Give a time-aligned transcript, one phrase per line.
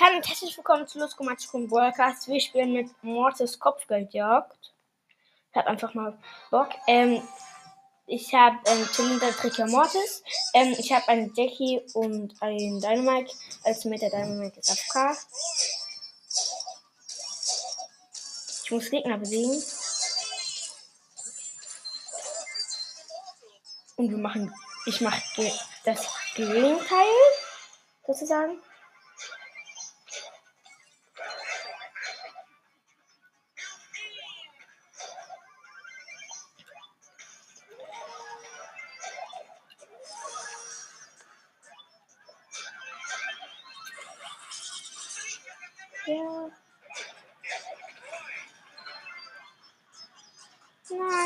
[0.00, 2.26] Hallo und herzlich willkommen zu Losco Matschkum Broadcast.
[2.26, 4.72] Wir spielen mit Mortis Kopfgeldjagd.
[5.50, 6.18] Ich hab einfach mal
[6.50, 6.70] Bock.
[6.88, 7.22] Ähm,
[8.06, 10.24] ich habe ähm, Zylindertricker Mortis.
[10.54, 13.32] Ähm, ich habe eine Jackie und einen Dynamite.
[13.62, 15.16] Als mit der Dynamite ist AFK.
[18.64, 19.62] Ich muss Gegner besiegen.
[23.94, 24.52] Und wir machen,
[24.86, 25.22] ich mache
[25.84, 26.04] das
[26.34, 27.06] Gegenteil,
[28.04, 28.60] sozusagen.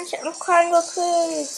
[0.07, 1.51] Ich habe noch keinen gekillt.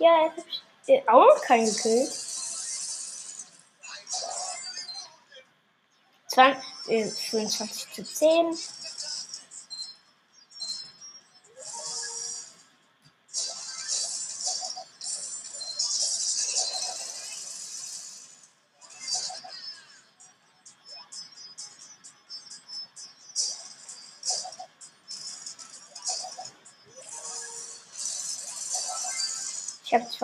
[0.00, 0.46] Ja, jetzt hab
[0.86, 2.12] ich auch noch keinen gekillt.
[6.28, 8.58] 20, äh, 25 zu 10.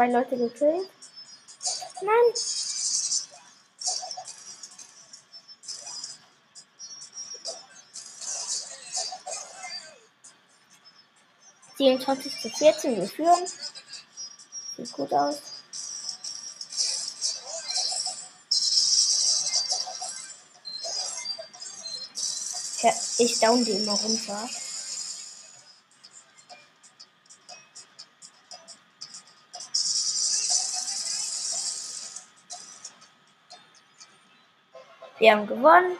[0.01, 0.89] zwei Leute gekillt.
[2.01, 2.35] Nein.
[11.77, 13.47] Siebenundzwanzig zu vierzehn, wir führen.
[14.79, 15.37] Sieht gut aus.
[23.19, 24.49] Ich down die immer runter.
[35.21, 35.99] Wir haben gewonnen.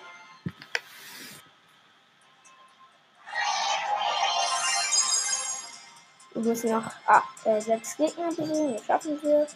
[6.33, 8.73] Wir müssen noch ah, äh, sechs Gegner besiegen.
[8.73, 9.47] Wir schaffen wir.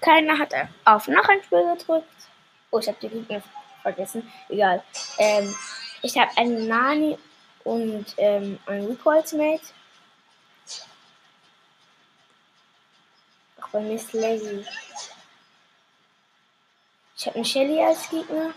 [0.00, 0.54] Keiner hat
[0.86, 2.08] auf noch ein Spiel gedrückt.
[2.70, 3.42] Oh, ich habe die Gegner
[3.82, 4.32] vergessen.
[4.48, 4.82] Egal.
[5.18, 5.54] Ähm,
[6.00, 7.18] ich habe einen Nani
[7.64, 9.64] und ähm, einen Rico als Mate.
[13.60, 14.64] Ach, bei mir ist Lazy.
[17.24, 18.52] Ich habe einen Shelly als Gegner.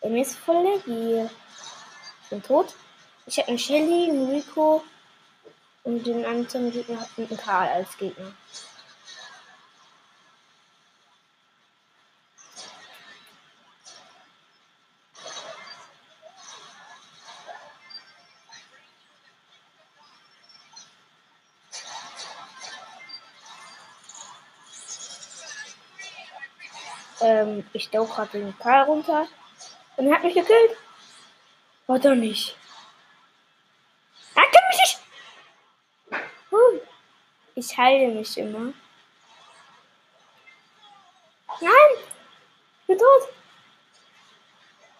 [0.00, 1.30] Er ist voll Leggy.
[2.24, 2.74] Ich bin tot.
[3.24, 4.82] Ich habe einen Shelly, einen Rico
[5.84, 8.32] und den anderen Gegner hat einen Karl als Gegner.
[27.88, 29.26] Ich dau gerade den Karl runter.
[29.96, 30.76] Und er hat mich gekillt.
[31.86, 32.54] War doch nicht.
[34.34, 34.98] Er kann mich nicht.
[37.54, 38.72] Ich heile mich immer.
[41.60, 41.90] Nein!
[42.80, 43.28] Ich bin tot.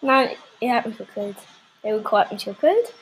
[0.01, 1.37] Nein, er hat mich gekillt.
[1.83, 2.93] Der Rico hat mich gekillt.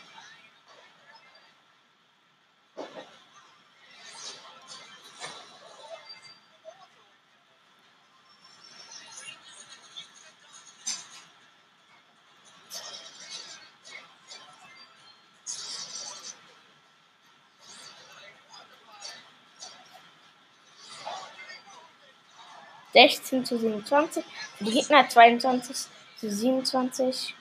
[22.97, 24.25] Sechzehn zu 27.
[24.59, 25.77] Die Gegner 22
[26.19, 27.35] zu 27.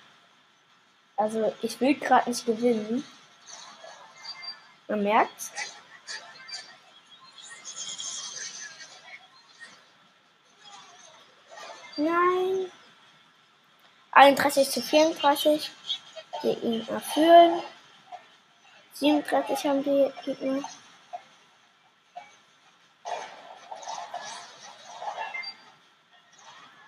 [1.16, 3.02] Also ich will gerade nicht gewinnen.
[4.86, 5.50] Man merkt.
[11.96, 12.70] Nein.
[14.12, 15.70] 31 zu 34.
[16.42, 17.62] Die Gegner führen.
[18.92, 20.62] 37 haben die Gegner.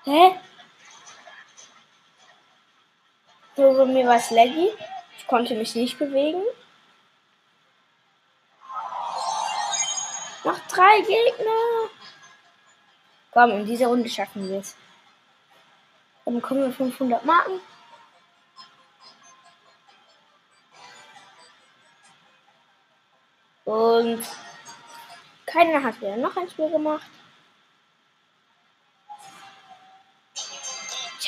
[0.09, 0.41] Hä?
[3.57, 4.71] So, bei mir war es laggy.
[5.19, 6.43] Ich konnte mich nicht bewegen.
[10.45, 11.91] Noch drei Gegner.
[13.33, 14.77] Komm, in dieser Runde schaffen wir es.
[16.25, 17.61] Dann bekommen wir 500 Marken.
[23.67, 24.25] Und
[25.45, 27.11] keiner hat wieder noch ein Spiel gemacht.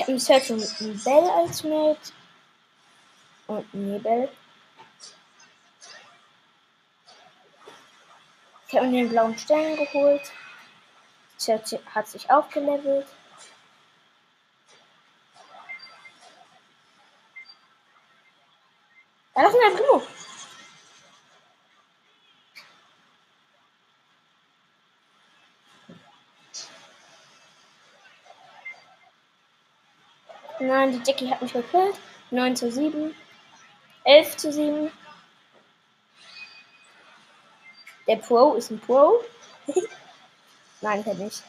[0.00, 2.12] Ich habe einen Search und einen Bell als Mate.
[3.49, 4.31] Und Nebel.
[8.67, 10.23] Ich habe mir den blauen Stern geholt.
[11.37, 13.08] Search hat sich aufgelevelt.
[19.35, 20.03] Da ist ein Primo.
[30.60, 31.96] Nein, die Jackie hat mich gekillt.
[32.30, 33.14] 9 zu 7.
[34.04, 34.92] 11 zu 7.
[38.06, 39.24] Der Pro ist ein Pro.
[40.82, 41.42] Nein, kann nicht.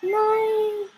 [0.00, 0.90] Nein.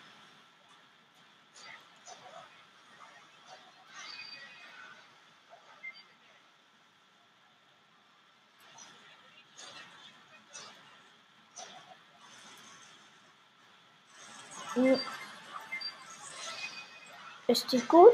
[14.75, 14.99] Hm.
[17.65, 18.13] Die gut?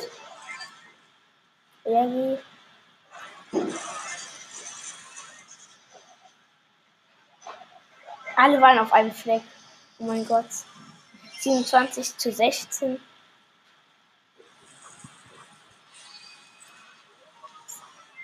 [1.84, 2.40] Irgendwie.
[8.36, 9.44] Alle waren auf einem Fleck.
[10.00, 10.45] Oh mein Gott.
[11.40, 13.00] 27 zu 16.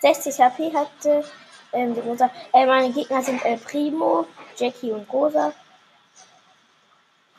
[0.01, 1.25] Sechzig HP hatte
[1.73, 2.31] ähm, die Rosa.
[2.53, 4.25] Äh, meine Gegner sind El Primo,
[4.57, 5.53] Jackie und Rosa.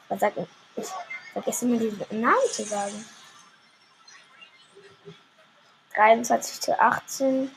[0.08, 0.36] Was sagt
[0.76, 0.86] ich?
[1.32, 3.04] Vergesse immer die Namen zu sagen.
[5.94, 7.50] 23 zu 18.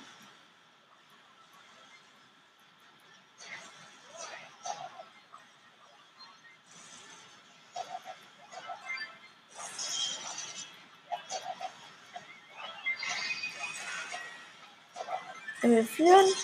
[15.62, 16.26] Wir führen.
[16.26, 16.44] Er?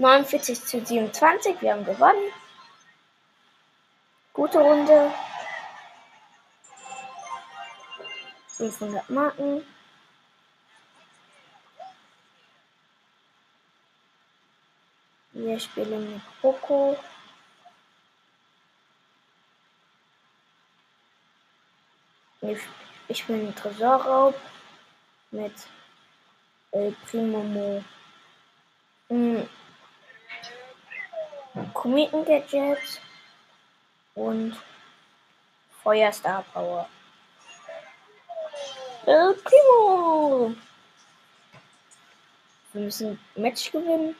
[0.00, 2.32] 49 zu 27, wir haben gewonnen.
[4.50, 5.12] Gute Runde.
[8.48, 9.64] 500 Marken.
[15.32, 16.98] Wir spielen mit Poco.
[23.06, 24.34] Ich, bin Tresorraub
[25.30, 25.54] mit
[26.72, 27.84] El Primo Mo.
[29.10, 29.48] Hm.
[31.72, 33.00] Kometen-Gadget
[34.14, 34.56] und
[35.82, 36.88] Feuerstar Power.
[39.06, 40.54] El Primo!
[42.72, 44.14] Wir müssen Match gewinnen.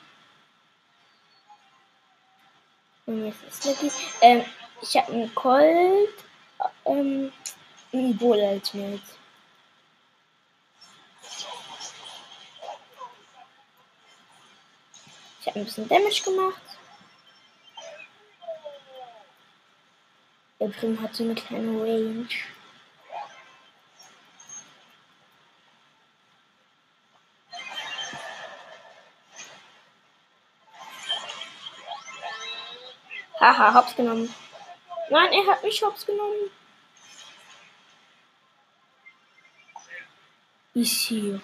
[4.21, 4.45] Ähm,
[4.81, 6.09] ich habe einen Colt.
[6.85, 7.31] Ähm,
[7.93, 9.01] ein Bull als Mate.
[15.41, 16.70] Ich habe ein bisschen Damage gemacht.
[20.61, 22.27] Der Film hat so eine kleine Range.
[33.39, 34.31] Haha, hops genommen.
[35.09, 36.51] Nein, er hat mich hops genommen.
[40.75, 41.41] Ich hier.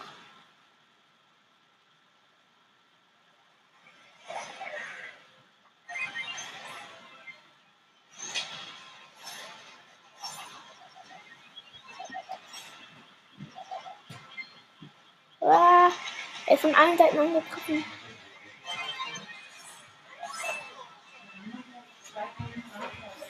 [15.49, 15.91] Ah,
[16.45, 17.85] er ist von allen Seiten angegriffen.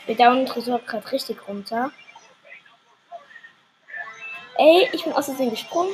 [0.05, 1.91] Wir dauern Tresor gerade richtig runter.
[4.57, 5.93] Ey, ich bin aus Versehen gesprungen.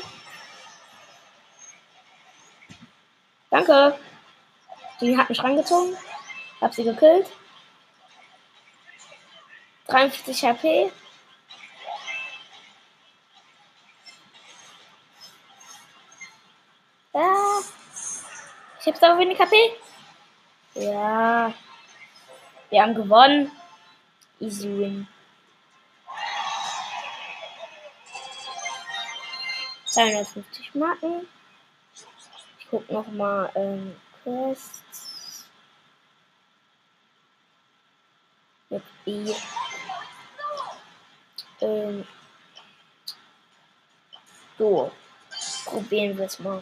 [3.50, 3.98] Danke.
[5.01, 5.98] Die hat mich rangezogen.
[6.62, 7.27] Hab sie gekillt.
[9.88, 10.91] 43 HP.
[17.13, 17.60] Ja.
[18.85, 19.55] Ich hab so wenig HP.
[20.75, 21.53] Ja.
[22.69, 23.49] Wir haben gewonnen.
[24.41, 25.07] Easy win.
[29.85, 31.29] 250 Marken.
[32.59, 35.45] Ich guck noch mal ähm, Quests.
[38.69, 39.33] Mit B.
[41.61, 42.05] Ähm,
[44.57, 44.91] so.
[45.63, 46.61] Probieren wir es mal.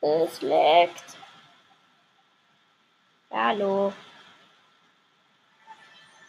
[0.00, 1.18] Es leckt.
[3.30, 3.92] Hallo.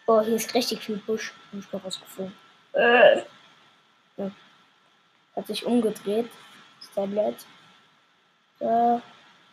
[0.06, 1.34] Oh, hier ist richtig viel Busch.
[1.52, 2.36] Hab ich noch rausgefunden.
[2.74, 3.22] Äh.
[4.18, 4.32] Ja.
[5.36, 6.30] Hat sich umgedreht.
[6.82, 7.46] Das Tablet.
[8.60, 9.02] So.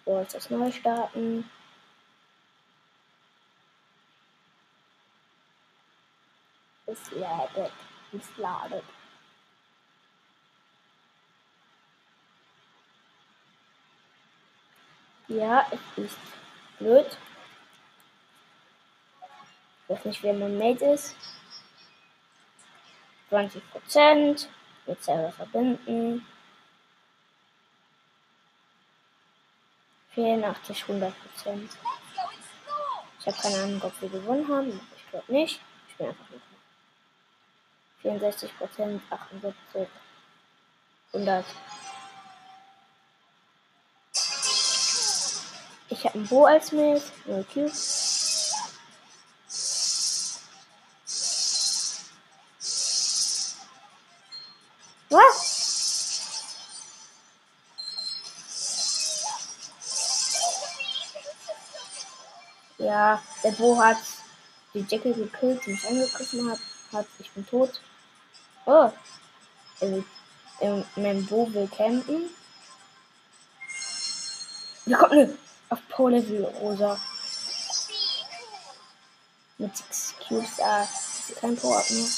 [0.04, 1.48] So, jetzt das neu starten.
[6.86, 7.72] Es ladet.
[8.12, 8.84] Es ladet.
[15.28, 16.18] Ja, es ist
[16.78, 17.18] blöd.
[19.82, 21.14] Ich weiß nicht, wer mein Mate ist.
[23.28, 24.48] 20 Prozent.
[24.86, 26.26] Mit Server verbinden.
[30.14, 31.70] 84, 100 Prozent.
[33.20, 34.80] Ich habe keine Ahnung, ob wir gewonnen haben.
[34.96, 35.60] Ich glaube nicht.
[35.88, 36.42] Ich bin einfach nicht.
[38.02, 39.88] 64 Prozent, 78,
[41.12, 41.44] 100.
[45.90, 47.02] Ich habe ein Bo als Mate,
[47.52, 48.52] Cubes.
[55.08, 55.48] Was?
[62.76, 63.96] Ja, der Bo hat
[64.74, 66.58] die Jackie gekillt, die mich angegriffen hat.
[66.92, 67.06] hat.
[67.18, 67.80] Ich bin tot.
[68.66, 68.92] Oh.
[69.80, 70.04] Will,
[70.60, 72.28] ähm, mein Bo will campen.
[74.84, 75.38] Da kommt eine
[75.70, 77.00] auf Pro Level Rosa.
[79.58, 80.86] Mit 6 Cubes, ah,
[81.40, 82.08] kein mehr.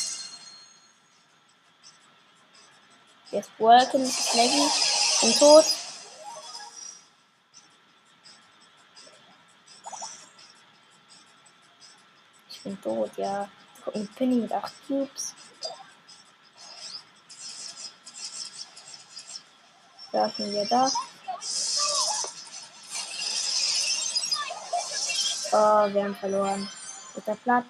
[3.31, 4.71] Jetzt Welcome, das ist Level.
[5.21, 5.65] Bin tot.
[12.51, 13.49] Ich bin tot, ja.
[13.85, 15.35] Kommt ein Penny mit 8 Cubes.
[20.37, 20.91] Sind wir da.
[25.53, 26.69] Oh, wir haben verloren.
[27.13, 27.67] Dritter Platz.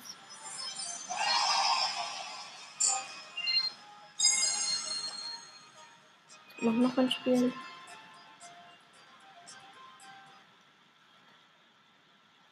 [6.60, 7.52] Mach noch ein Spiel.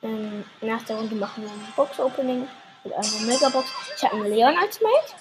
[0.02, 2.48] Ähm, nach der Runde machen wir ein Box-Opening
[2.84, 3.68] mit einer Megabox.
[3.96, 5.14] Ich habe einen Leon als Mate.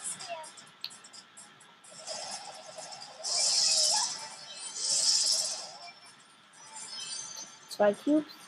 [7.70, 8.47] Zwei Cubes.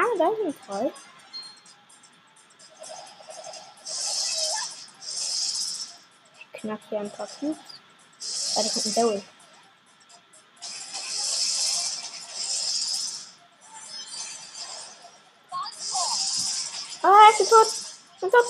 [0.00, 0.92] Ah, da sind drei.
[6.40, 7.58] Ich knack hier ein paar Cubes.
[8.54, 9.22] Ah, da kommt ein Daryl.
[17.02, 17.66] Ah, ich bin tot.
[18.14, 18.46] Ich bin tot.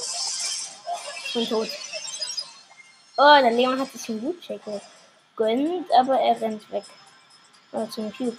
[1.24, 1.68] Ich bin tot.
[3.16, 4.60] Oh, der Leon hat sich einen Loot-Check
[5.34, 6.84] gegönnt, aber er rennt weg.
[7.72, 8.36] Oh, zum Cube.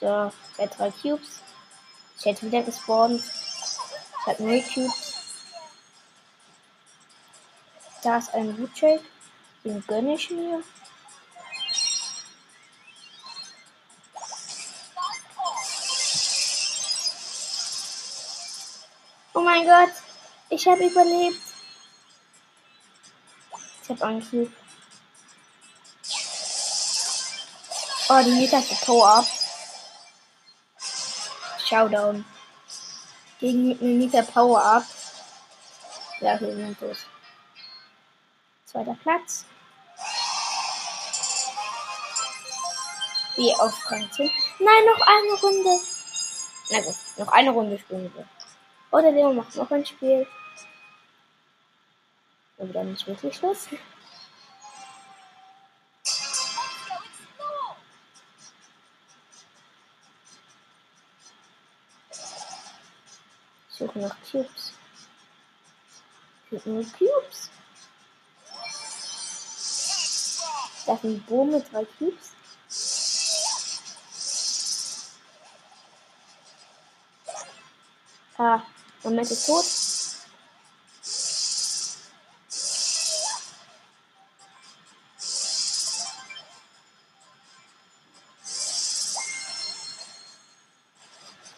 [0.00, 1.40] So, er hat drei Cubes.
[2.18, 3.20] Ich hätte wieder gespawnt.
[3.20, 5.14] Ich habe null Cubes.
[8.02, 9.00] Da ist ein Loot-Check.
[9.64, 10.62] Den gönne ich mir.
[19.34, 19.90] Oh mein Gott,
[20.48, 21.40] ich habe überlebt.
[23.82, 24.52] Ich habe einen Cube.
[28.10, 29.37] Oh, die Mieter hat Power-Up.
[31.68, 32.24] Showdown.
[33.40, 34.84] Gegen Nita Power-Up.
[36.20, 36.98] Ja, hier sind los.
[38.64, 39.44] Zweiter Platz.
[43.36, 44.30] Wie auf Rang 10.
[44.58, 45.80] Nein, noch eine Runde.
[46.70, 48.26] Na gut, noch eine Runde spielen wir.
[48.90, 50.26] Oder Leon macht noch ein Spiel.
[52.58, 53.68] Aber dann ist wirklich Schluss.
[63.98, 64.72] Suche nach Cubes.
[66.50, 67.50] Gibt nur Cubes.
[70.86, 72.32] Da ist ein Boom mit drei Cubes.
[78.38, 78.62] Ah,
[79.02, 79.64] Moment ist tot.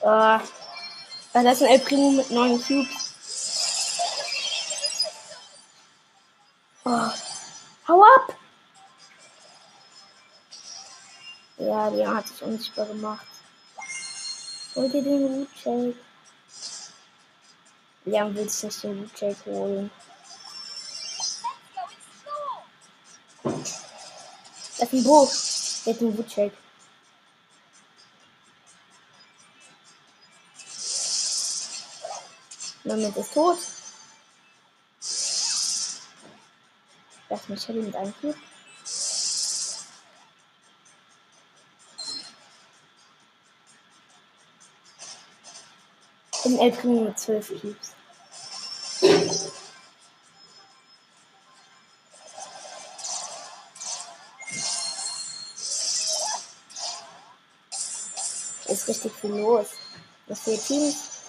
[0.03, 0.41] Ah,
[1.33, 3.15] das ist ein El Primo mit neun Cubes.
[6.85, 7.11] Oh.
[7.89, 8.37] Hau ab!
[11.59, 13.27] Ja, der hat sich unsichtbar gemacht.
[14.75, 15.97] Holt ihr den Loot Shake?
[18.07, 19.91] Liam will sich nicht den Shake holen.
[23.43, 25.25] Das ist ein Bo.
[25.25, 26.57] Jetzt ein Woodshake.
[32.91, 33.59] Moment ist tot.
[37.29, 38.13] Lass mich Shelly mit einem.
[46.45, 47.93] In El Primo mit 12 Cubes.
[58.67, 59.69] Ist richtig viel los.
[60.27, 61.20] Das vier Teams.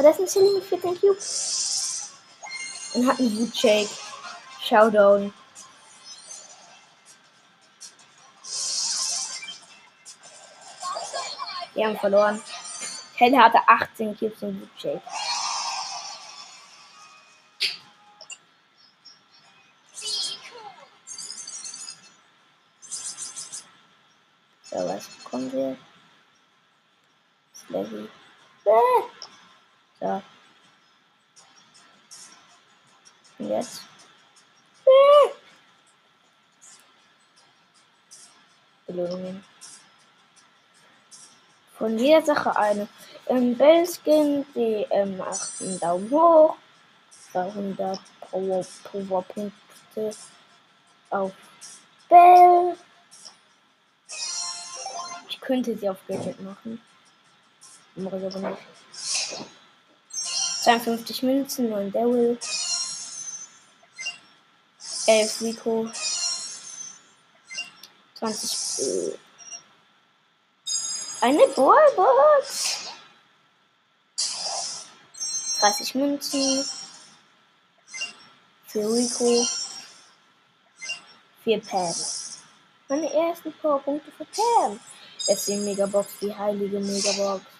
[0.00, 2.12] Das ein Chili mit 14 Cubes.
[2.94, 3.88] Und hat einen Boot Shake.
[4.62, 5.34] Showdown.
[11.74, 12.40] Wir haben verloren.
[13.16, 15.02] Kelly hatte 18 Cubes und Boot Shake.
[24.62, 25.76] So, was bekommen wir?
[27.52, 28.08] Slaggy.
[28.64, 29.17] Äh.
[30.00, 30.22] So.
[33.38, 33.82] Und jetzt?
[34.84, 35.30] Äh.
[38.86, 39.44] Belohnungen.
[41.76, 42.88] Von jeder Sache eine.
[43.26, 46.56] Im Bellskin, die ähm, 8 Daumen hoch.
[47.32, 50.14] 200 Power, Powerpunkte
[51.10, 51.32] auf
[52.08, 52.76] Bell.
[55.28, 56.80] Ich könnte sie auf Gadget machen.
[57.96, 58.58] Aber nicht.
[60.68, 62.38] 52 Münzen, 9 Daryl.
[65.06, 65.88] 11 Rico.
[68.16, 68.86] 20.
[68.86, 69.18] Äh,
[71.22, 72.90] eine Ballbox.
[75.60, 76.66] 30 Münzen.
[78.66, 79.48] 4 Rico.
[81.44, 81.94] 4 Pam.
[82.90, 84.78] Meine ersten Powerpunkte für Pam.
[85.26, 87.57] Jetzt die Megabox, die heilige Megabox.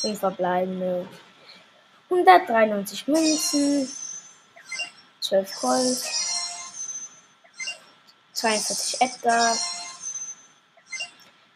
[0.00, 1.06] 5 verbleibende.
[2.08, 3.88] 193 Münzen.
[5.20, 5.98] 12 Gold.
[8.32, 9.56] 42 Edgar.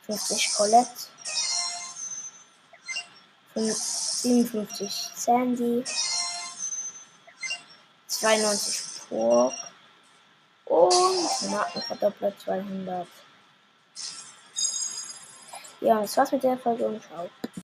[0.06, 0.90] 50 Colette.
[3.54, 5.84] 57 Sandy.
[8.06, 9.54] 92 Pork.
[10.66, 13.06] Und Markenverdoppler 200.
[15.80, 17.28] Ja, das war's mit der Folge und ciao.